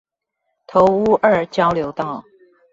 [0.65, 2.23] 頭屋二交流道